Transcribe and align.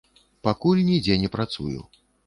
Пакуль 0.47 0.81
нідзе 0.89 1.21
не 1.27 1.33
працую. 1.39 1.79